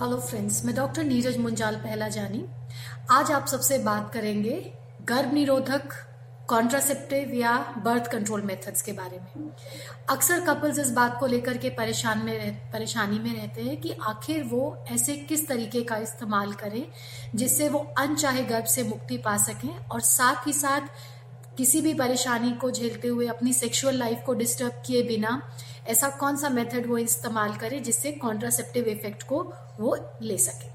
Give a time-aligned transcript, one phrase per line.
[0.00, 2.42] Hello friends मैं doctor Neeraj Munjal पहला जानी।
[3.10, 4.50] आज आप सबसे बात करेंगे
[5.08, 5.92] गर्भ निरोधक
[6.48, 9.48] कॉन्ट्रासेप्टिव या बर्थ कंट्रोल मेथड्स के बारे में।
[10.10, 13.96] अक्सर कपल्स इस बात को लेकर के परेशान में रह, परेशानी में रहते हैं कि
[14.08, 16.82] आखिर वो ऐसे किस तरीके का इस्तेमाल करें
[17.34, 20.94] जिससे वो अनचाहे गर्भ से मुक्ति पा सकें और साथ ही साथ
[21.56, 25.40] किसी भी परेशानी को झेलते हुए अपनी सेक्सुअल लाइफ को डिस्टर्ब किए बिना
[25.88, 29.42] ऐसा कौन सा मेथड वो इस्तेमाल करे जिससे कॉन्ट्रासेप्टिव इफ़ेक्ट को
[29.80, 30.74] वो ले सके?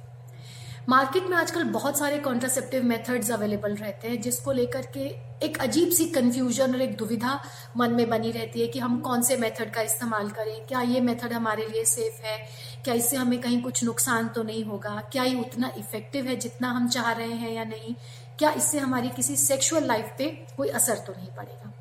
[0.90, 4.99] मार्केट में आजकल बहुत सारे कॉन्ट्रासेप्टिव मेथड्स अवेलेबल रहते हैं, जिसको लेकर के
[5.45, 7.40] एक अजीब सी कंफ्यूजन और एक दुविधा
[7.77, 10.66] मन में बनी रहती है कि हम कौन से मेथड का इस्तेमाल करें?
[10.68, 12.38] क्या ये मेथड हमारे लिए सेफ़ है?
[12.84, 15.02] क्या इससे हमें कहीं कुछ नुकसान तो नहीं होगा?
[15.12, 17.96] क्या ये उतना इफ़ेक्टिव है जितना हम चाह रहे हैं या नहीं?
[18.40, 21.73] क्या इससे हमारी किसी सेक्सुअल लाइफ पे कोई असर तो नहीं पड़ेगा?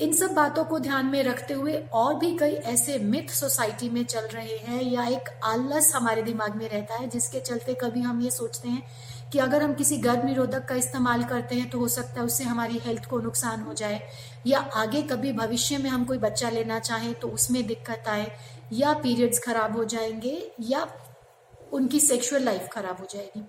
[0.00, 4.04] इन सब बातों को ध्यान में रखते हुए और भी कई ऐसे मिथ सोसाइटी में
[4.04, 8.20] चल रहे हैं या एक आलस हमारे दिमाग में रहता है, जिसके चलते कभी हम
[8.22, 8.82] ये सोचते हैं
[9.32, 12.44] कि अगर हम किसी गर्भ निरोधक का इस्तेमाल करते हैं तो हो सकता है उससे
[12.44, 14.00] हमारी हेल्थ को नुकसान हो जाए,
[14.46, 18.26] या आगे कभी भविष्य में हम कोई बच्चा लेना चाहें तो उसमें दिक्कत आए,
[18.72, 20.86] या पीरियड्स खराब हो जाएँगे, या
[21.72, 23.42] उनकी सेक्सुअल लाइफ खराब हो जाएगी।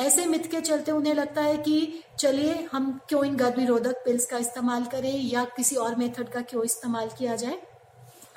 [0.00, 4.26] ऐसे मिथ के चलते उन्हें लगता है कि चलिए, हम क्यों इन गर्भ निरोधक पिल्स
[4.26, 7.58] का इस्तेमाल करें या किसी और मेथड का क्यों इस्तेमाल किया जाए?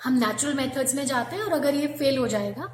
[0.04, 2.74] हम नेचुरल मेथड्स में जाते हैं और अगर ये फेल हो जाएगा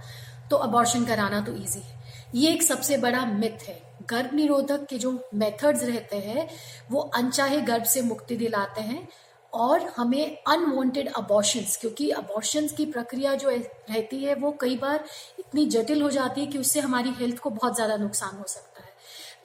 [0.49, 1.97] तो अबॉर्शन कराना तो इजी है।
[2.35, 6.47] ये एक सबसे बड़ा मिथ है। गर्भ निरोधक के जो मेथड्स रहते हैं,
[6.91, 9.07] वो अनचाहे गर्भ से मुक्ति दिलाते हैं
[9.53, 15.03] और हमें अनवांटेड अबॉर्शंस क्योंकि अबॉर्शंस की प्रक्रिया जो रहती है, वो कई बार
[15.39, 18.63] इतनी जटिल हो जाती है कि उससे हमारी हेल्थ को बहुत ज़्यादा नुकसान हो सकता
[18.63, 18.68] है।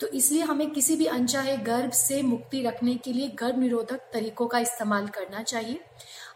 [0.01, 4.47] तो इसलिए हमें किसी भी अनचाहे गर्भ से मुक्ति रखने के लिए गर्भ निरोधक तरीकों
[4.47, 5.81] का इस्तेमाल करना चाहिए।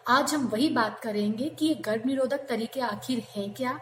[0.09, 3.78] आज हम वही बात करेंगे कि ये गर्भ निरोधक तरीके आखिर हैं क्या?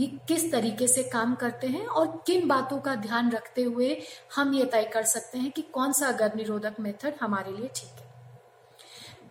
[0.00, 4.02] ये किस तरीके से काम करते हैं और किन बातों का ध्यान रखते हुए
[4.36, 8.00] हम ये तय कर सकते हैं कि कौन सा गर्भ निरोधक मेथड हमारे लिए ठीक
[8.00, 8.08] है।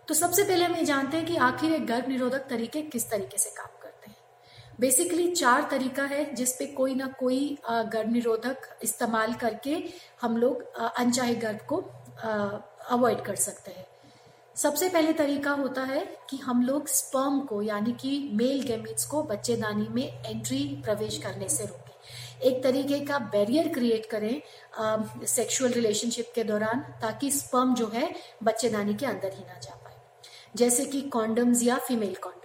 [0.08, 3.38] तो सबसे पहले हम ये जानते हैं कि आखिर ये गर्भ निरोधक तरीके किस तरीके
[3.38, 3.79] से काम
[4.80, 9.82] बेसिकली चार तरीका है जिसपे कोई ना कोई गर्भ निरोधक इस्तेमाल करके
[10.22, 11.76] हम लोग अनचाहे गर्भ को
[12.90, 13.86] अवॉइड कर सकते हैं।
[14.56, 19.22] सबसे पहले तरीका होता है कि हम लोग स्पर्म को, यानी कि मेल गेमिट्स को
[19.22, 26.32] बच्चेदानी में एंट्री प्रवेश करने से रोकें। एक तरीके का बैरियर क्रिएट करें सेक्सुअल रिलेशनशिप
[26.34, 29.96] के दौरान ताकि स्पर्म जो है बच्चेदानी के अंदर ही ना जा पाए।
[30.56, 32.39] जैसे कि कॉन्डम्स या फीमेल कॉन्डम्स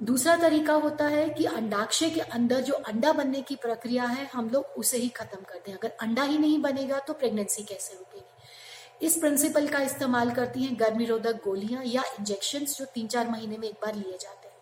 [0.00, 4.48] दूसरा तरीका होता है कि अंडाक्षय के अंदर जो अंडा बनने की प्रक्रिया है, हम
[4.50, 9.06] लोग उसे ही खत्म कर दें अगर अंडा ही नहीं बनेगा तो प्रेगनेंसी कैसे रुकेगी
[9.06, 13.56] इस प्रिंसिपल का इस्तेमाल करती हैं गर्भ निरोधक गोलियाँ या इंजेक्शन जो तीन चार महीने
[13.58, 14.54] में एक बार लिए जाते हैं।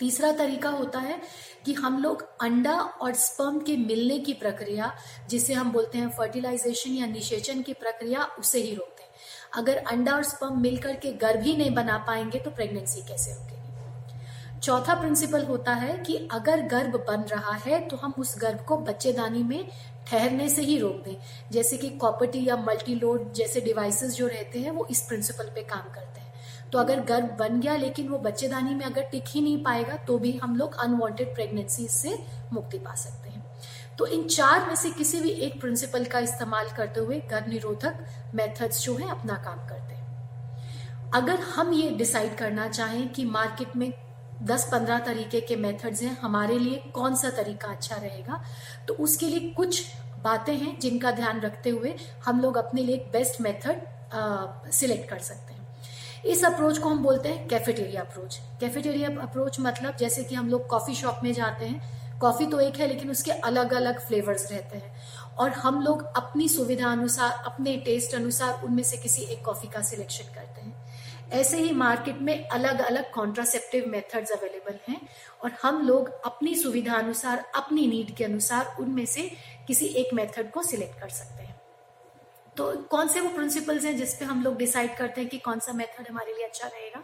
[0.00, 1.20] तीसरा तरीका होता है
[1.64, 4.92] कि हम लोग अंडा और स्पर्म के मिलने की प्रक्रिया,
[5.28, 9.10] जिसे हम बोलते हैं फर्टिलाइजेशन या निषेचन की प्रक्रिया, उसे ही रोकते हैं।
[9.54, 13.53] अगर अंडा और स्पर्म मिलकर के गर्भ ही नहीं बना पाएँगे तो प्रेगनेंसी कैसे होगी?
[14.64, 18.76] चौथा प्रिंसिपल होता है कि अगर गर्भ बन रहा है तो हम उस गर्भ को
[18.76, 19.68] बच्चेदानी में
[20.06, 21.16] ठहरने से ही रोक दें।
[21.52, 25.62] जैसे कि कॉपर्टी या मल्टी लोड जैसे डिवाइसेस जो रहते हैं, वो इस प्रिंसिपल पे
[25.62, 29.40] काम करते हैं। तो अगर गर्भ बन गया, लेकिन वो बच्चेदानी में अगर टिक ही
[29.40, 32.18] नहीं पाएगा तो भी हम लोग अनवांटेड प्रेगनेंसी से
[32.52, 33.44] मुक्ति पा सकते हैं।
[33.98, 37.98] तो इन चार में से किसी भी एक प्रिंसिपल का इस्तेमाल करते हुए गर्भ निरोधक
[38.34, 43.76] मेथड्स जो है, अपना काम करते हैं। अगर हम ये डिसाइड करना चाहें कि मार्केट
[43.76, 43.92] में
[44.42, 48.42] 10-15 तरीके के मेथड्स हैं हमारे लिए, कौन सा तरीका अच्छा रहेगा?
[48.88, 49.84] तो उसके लिए कुछ
[50.24, 55.18] बातें हैं जिनका ध्यान रखते हुए हम लोग अपने लिए एक बेस्ट मेथड सिलेक्ट कर
[55.18, 55.62] सकते हैं।
[56.24, 60.66] इस अप्रोच को हम बोलते हैं कैफेटेरिया अप्रोच कैफेटेरिया अप्रोच मतलब जैसे कि हम लोग
[60.66, 64.76] कॉफ़ी शॉप में जाते हैं। कॉफ़ी तो एक है, लेकिन उसके अलग अलग फ्लेवर्स रहते
[64.76, 64.94] हैं।
[65.38, 69.82] और हम लोग अपनी सुविधा अनुसार अपने टेस्ट अनुसार उनमें से किसी एक कॉफ़ी का
[69.82, 70.63] सिलेक्शन करते हैं।
[71.32, 75.00] ऐसे ही मार्केट में अलग अलग कॉन्ट्रासेप्टिव मेथड्स अवेलेबल हैं
[75.42, 79.30] और हम लोग अपनी सुविधा अनुसार अपनी नीड के अनुसार उनमें से
[79.66, 81.60] किसी एक मेथड को सिलेक्ट कर सकते हैं।
[82.56, 85.72] तो कौन से वो प्रिंसिपल्स हैं जिसपे हम लोग डिसाइड करते हैं कि कौन सा
[85.72, 87.02] मेथड हमारे लिए अच्छा रहेगा?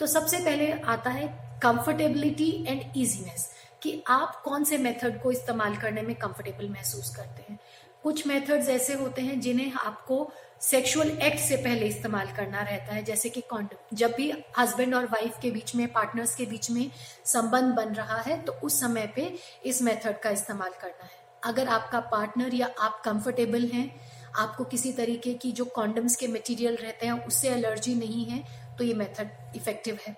[0.00, 1.28] तो सबसे पहले आता है
[1.62, 3.52] कंफर्टेबिलिटी एंड इजीनेस
[3.82, 7.58] कि आप कौन से मेथड को इस्तेमाल करने में कंफर्टेबल महसूस करते हैं।
[8.02, 13.02] कुछ मेथड्स ऐसे होते हैं जिन्हें आपको सेक्सुअल एक्ट से पहले इस्तेमाल करना रहता है
[13.04, 16.90] जैसे कि कॉन्डम जब भी हस्बैंड और वाइफ के बीच में पार्टनर्स के बीच में
[17.24, 19.32] संबंध बन रहा है तो उस समय पे
[19.64, 23.88] इस मेथड का इस्तेमाल करना है। अगर आपका पार्टनर या आप कंफर्टेबल हैं
[24.36, 28.42] आपको किसी तरीके की जो कॉन्डम्स के मटेरियल रहते हैं उससे एलर्जी नहीं है
[28.78, 30.16] तो ये मेथड इफ़ेक्टिव है।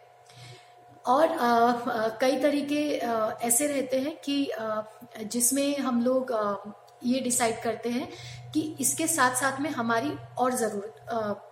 [1.04, 4.50] और आ, आ, कई तरीके आ, ऐसे रहते हैं कि
[5.24, 6.32] जिसमें हम लोग
[7.02, 8.08] ये डिसाइड करते हैं
[8.52, 11.42] कि इसके साथ साथ में हमारी और ज़रूरत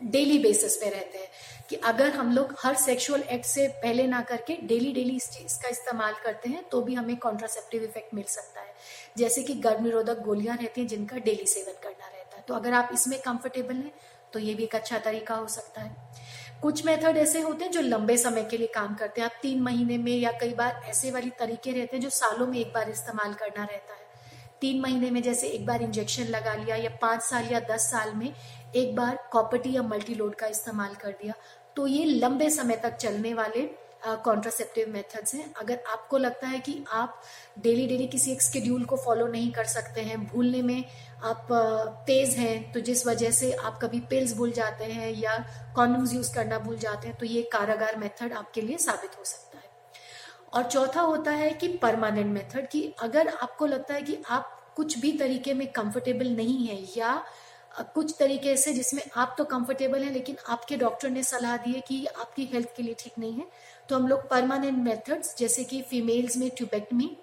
[0.00, 1.28] डेली बेसिस पे रहते हैं
[1.68, 5.68] कि अगर हम लोग हर सेक्सुअल एक्ट से पहले ना करके डेली डेली इस का
[5.68, 8.74] इस्तेमाल करते हैं तो भी हमें कॉन्ट्रासेप्टिव इफ़ेक्ट मिल सकता है।
[9.18, 12.72] जैसे कि गर्भ निरोधक गोलियाँ रहती हैं जिनका डेली सेवन करना रहता है। तो अगर
[12.72, 13.92] आप इसमें कंफर्टेबल हैं
[14.32, 15.96] तो ये भी एक अच्छा तरीका हो सकता है।
[16.62, 19.62] कुछ मेथड ऐसे होते हैं जो लंबे समय के लिए काम करते हैं। आप तीन
[19.62, 22.90] महीने में या कई बार ऐसे वाली तरीके रहते हैं जो सालों में एक बार
[22.90, 24.06] इस्तेमाल करना रहता है।
[24.60, 28.12] तीन महीने में जैसे एक बार इंजेक्शन लगा लिया या पाँच साल या दस साल
[28.14, 28.32] में
[28.76, 31.34] एक बार कॉपर्टी या मल्टीलोड का इस्तेमाल कर दिया।
[31.76, 33.68] तो ये लंबे समय तक चलने वाले
[34.24, 37.20] कॉन्ट्रासेप्टिव मेथड्स हैं। अगर आपको लगता है कि आप
[37.58, 40.84] डेली डेली किसी एक स्केड्यूल को फॉलो नहीं कर सकते हैं, भूलने में
[41.24, 41.48] आप
[42.06, 45.36] तेज हैं तो जिस वजह से आप कभी पिल्स भूल जाते हैं या
[45.76, 49.42] कॉन्डम्स यूज़ करना भूल जाते हैं तो ये कारागार मेथड आपके लिए साबित हो सकता
[49.42, 49.47] है।
[50.52, 54.98] और चौथा होता है कि परमानेंट मेथड कि अगर आपको लगता है कि आप कुछ
[54.98, 57.22] भी तरीके में कंफर्टेबल नहीं है या
[57.94, 61.80] कुछ तरीके से जिसमें आप तो कंफर्टेबल हैं लेकिन आपके डॉक्टर ने सलाह दी है
[61.80, 63.46] कि आपकी हेल्थ के लिए ठीक नहीं है
[63.88, 67.16] तो हम लोग परमानेंट मेथड्स जैसे कि फीमेल्स में ट्यूबेक्टमी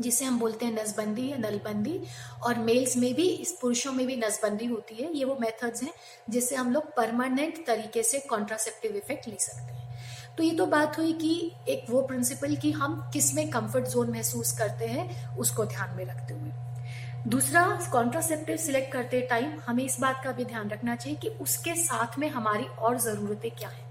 [0.00, 2.00] जिसे हम बोलते हैं नसबंदी या नलबंदी,
[2.42, 5.92] और मेल्स में भी, इस पुरुषों में भी नसबंदी होती है, ये वो मेथड्स हैं
[6.30, 9.79] जिससे हम लोग परमानेंट तरीके से कॉन्ट्रासेप्टिव इफ़ेक्ट ले सकते हैं।
[10.40, 14.52] तो ये तो बात हुई कि एक वो प्रिंसिपल कि हम किसमें कंफर्ट जोन महसूस
[14.58, 16.50] करते हैं, उसको ध्यान में रखते हुए।
[17.30, 21.74] दूसरा कॉन्ट्रासेप्टिव सिलेक्ट करते टाइम हमें इस बात का भी ध्यान रखना चाहिए कि उसके
[21.74, 23.84] साथ में हमारी और जरूरतें क्या है।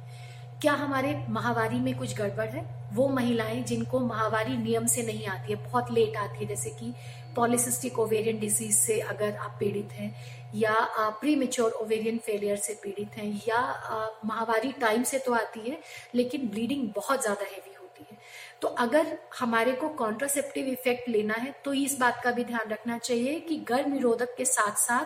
[0.61, 2.78] क्या हमारे महावारी में कुछ गड़बड़ है?
[2.99, 6.93] वो महिलाएँ जिनको महावारी नियम से नहीं आती है, बहुत लेट आती है। जैसे कि
[7.35, 10.13] पॉलिसिस्टिक ओवेरियन डिज़ीज़ से अगर आप पीड़ित हैं,
[10.55, 10.75] या
[11.21, 15.79] प्री मेच्योर ओवेरियन फेलियर से पीड़ित हैं, या महावारी टाइम से तो आती है,
[16.15, 18.17] लेकिन ब्लीडिंग बहुत ज़्यादा हैवी होती है।
[18.61, 22.97] तो अगर हमारे को कॉन्ट्रासेप्टिव इफ़ेक्ट लेना है तो इस बात का भी ध्यान रखना
[22.99, 25.05] चाहिए कि गर्भ निरोधक के साथ साथ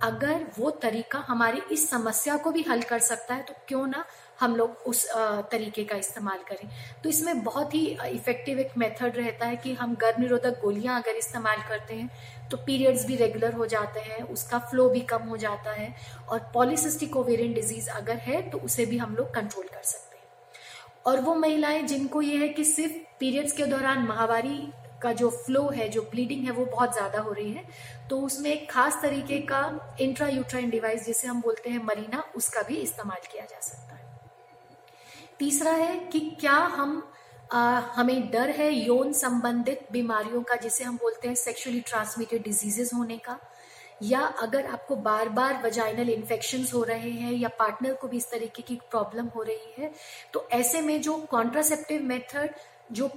[0.00, 4.04] अगर वो तरीका हमारी इस समस्या को भी हल कर सकता है तो क्यों ना
[4.40, 5.04] हम लोग उस
[5.50, 6.68] तरीके का इस्तेमाल करें।
[7.02, 11.16] तो इसमें बहुत ही इफ़ेक्टिव एक मेथड रहता है कि हम गर्भ निरोधक गोलियाँ अगर
[11.16, 15.36] इस्तेमाल करते हैं तो पीरियड्स भी रेगुलर हो जाते हैं, उसका फ्लो भी कम हो
[15.36, 15.94] जाता है,
[16.28, 20.24] और पॉलिसिस्टिक ओवेरियन डिज़ीज़ अगर है तो उसे भी हम लोग कंट्रोल कर सकते हैं।
[21.06, 24.58] और वो महिलाएँ, जिनको ये है कि सिर्फ़ पीरियड्स के दौरान महावारी
[25.02, 27.64] का जो फ्लो है जो ब्लीडिंग है वो बहुत ज़्यादा हो रही है।
[28.10, 29.62] तो उसमें एक खास तरीके का
[30.00, 34.08] इंट्रा यूट्राइन डिवाइस जिसे हम बोलते हैं मरीना उसका भी इस्तेमाल किया जा सकता है।
[35.38, 37.02] तीसरा है कि क्या हम
[37.52, 42.90] आ, हमें डर है यौन संबंधित बीमारियों का जिसे हम बोलते हैं सेक्सुअली ट्रांसमिटेड डिजीजेस
[42.94, 43.38] होने का?
[44.02, 48.30] या अगर आपको बार बार वजाइनल इन्फेक्शन हो रहे हैं या पार्टनर को भी इस
[48.30, 49.90] तरीके की प्रॉब्लम हो रही है
[50.32, 52.54] तो ऐसे में जो कॉन्ट्रासेप्टिव मेथड
[52.92, 53.10] जो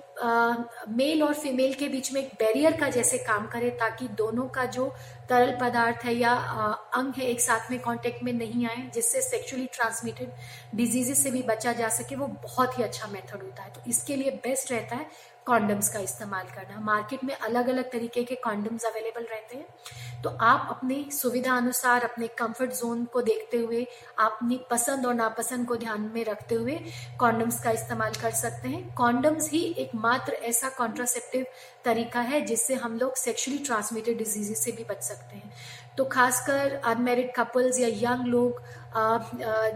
[0.89, 4.65] मेल और फीमेल के बीच में एक बैरियर का जैसे काम करे ताकि दोनों का
[4.65, 4.85] जो
[5.29, 9.21] तरल पदार्थ है या आ, अंग है एक साथ में कांटेक्ट में नहीं आए जिससे
[9.21, 10.31] सेक्सुअली ट्रांसमिटेड
[10.75, 14.15] डिजीजेस से भी बचा जा सके वो बहुत ही अच्छा मेथड होता है। तो इसके
[14.15, 15.05] लिए बेस्ट रहता है
[15.47, 20.29] कॉन्डम्स का इस्तेमाल करना। मार्केट में अलग अलग तरीके के कॉन्डम्स अवेलेबल रहते हैं। तो
[20.41, 23.85] आप अपनी सुविधा अनुसार अपने कंफर्ट जोन को देखते हुए,
[24.19, 26.79] अपनी पसंद और नापसंद को ध्यान में रखते हुए
[27.19, 31.45] कॉन्डम्स का इस्तेमाल कर सकते हैं। कॉन्डम्स ही एकमात्र ऐसा कॉन्ट्रासेप्टिव
[31.85, 35.51] तरीका है, जिससे हम लोग सेक्शुअली ट्रांसमिटेड डिजीजेस से भी बच सकते हैं।
[35.97, 38.61] तो खासकर अनमेरिड कपल्स या यंग लोग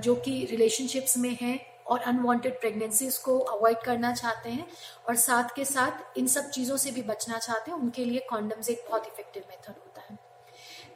[0.02, 4.68] जो कि रिलेशनशिप्स में हैं और अनवांटेड प्रेगनेंसीज को अवॉइड करना चाहते हैं
[5.08, 8.70] और साथ के साथ इन सब चीज़ों से भी बचना चाहते हैं, उनके लिए कॉन्डम्स
[8.70, 10.18] एक बहुत इफ़ेक्टिव मेथड होता है।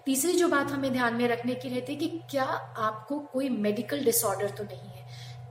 [0.06, 4.04] तीसरी जो बात हमें ध्यान में रखने की रहती है कि क्या आपको कोई मेडिकल
[4.06, 5.01] डिसऑर्डर तो नहीं है।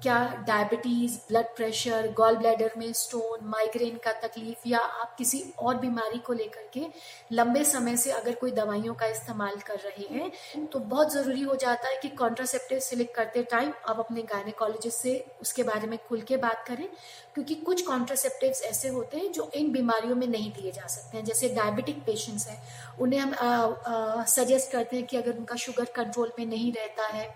[0.03, 5.77] क्या diabetes blood pressure gall bladder में स्टोन माइग्रेन का तकलीफ़ या आप किसी और
[5.77, 6.87] बीमारी को लेकर के
[7.33, 11.57] लंबे समय से अगर कोई दवाइयों का इस्तेमाल कर रहे हैं तो बहुत ज़रूरी हो
[11.57, 16.21] जाता है कि कॉन्ट्रासेप्टिव सिलेक्ट करते टाइम आप अपने गायनेकोलॉजिस्ट से उसके बारे में खुल
[16.23, 16.87] के बात करें,
[17.35, 21.25] क्योंकि कुछ कॉन्ट्रासेप्टिव ऐसे होते हैं जो इन बीमारियों में नहीं दिए जा सकते हैं।
[21.25, 22.61] जैसे डायबिटिक पेशेंट्स हैं,
[23.01, 27.29] उन्हें हम सजेस्ट करते हैं कि अगर उनका शुगर कंट्रोल में नहीं रहता है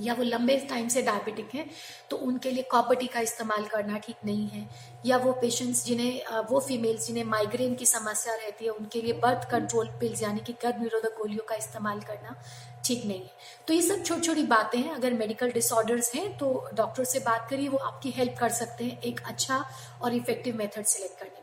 [0.00, 1.68] या वो लंबे टाइम से डायबिटिक हैं
[2.10, 4.68] तो उनके लिए कॉपर्टी का इस्तेमाल करना ठीक नहीं है।
[5.06, 9.50] या वो पेशेंट्स जिन्हें वो फीमेल्स जिन्हें माइग्रेन की समस्या रहती है, उनके लिए बर्थ
[9.50, 12.36] कंट्रोल पिल्स यानी कि गर्भ निरोधक गोलियों का इस्तेमाल करना
[12.84, 13.30] ठीक नहीं है।
[13.68, 17.46] तो ये सब छोटी छोटी बातें हैं। अगर मेडिकल डिसऑर्डर्स हैं तो डॉक्टर से बात
[17.50, 19.64] करिए, वो आपकी हेल्प कर सकते हैं एक अच्छा
[20.02, 21.42] और इफ़ेक्टिव मेथड सिलेक्ट करने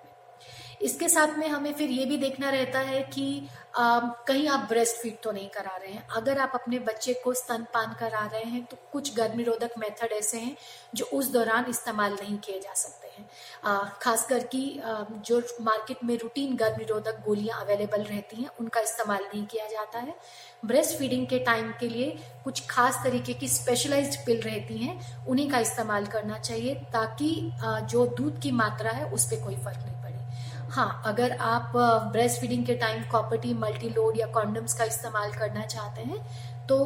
[0.82, 3.48] इसके साथ में हमें फिर ये भी देखना रहता है कि
[3.78, 7.34] आ, कहीं आप ब्रेस्ट फ़ीड तो नहीं करा रहे हैं। अगर आप अपने बच्चे को
[7.34, 10.56] स्तनपान करा रहे हैं तो कुछ गर्भ निरोधक मेथड ऐसे हैं
[10.96, 13.30] जो उस दौरान इस्तेमाल नहीं किए जा सकते हैं।
[14.02, 14.82] खासकर की
[15.26, 20.00] जो मार्केट में रूटीन गर्भ निरोधक गोलियाँ अवेलेबल रहती हैं उनका इस्तेमाल नहीं किया जाता
[20.00, 20.16] है।
[20.66, 25.50] ब्रेस्ट फीडिंग के टाइम के लिए कुछ खास तरीके की स्पेशलाइज्ड पिल रहती हैं उन्हीं
[25.52, 27.34] का इस्तेमाल करना चाहिए ताकि
[27.64, 30.00] जो दूध की मात्रा है उस पर कोई फ़र्क नहीं
[30.72, 31.72] हाँ अगर आप
[32.12, 36.20] ब्रेस्ट फीडिंग के time copper T multi load या कॉन्डम्स का इस्तेमाल करना चाहते हैं
[36.68, 36.78] तो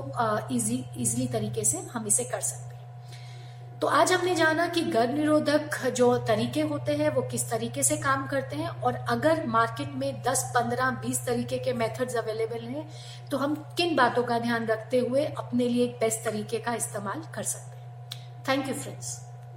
[0.52, 5.14] इजी इजीली तरीके से हम इसे कर सकते हैं। तो आज हमने जाना कि गर्भ
[5.16, 9.92] निरोधक जो तरीके होते हैं वो किस तरीके से काम करते हैं और अगर मार्केट
[9.96, 12.88] में 10, 15, 20 तरीके के मेथड्स अवेलेबल हैं
[13.32, 17.44] तो हम किन बातों का ध्यान रखते हुए अपने लिए बेस्ट तरीके का इस्तेमाल कर
[17.46, 17.84] सकते हैं।
[18.50, 19.18] Thank you friends